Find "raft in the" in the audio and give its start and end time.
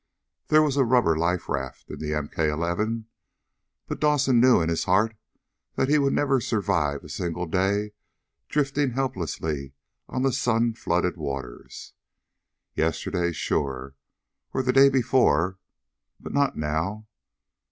1.47-2.09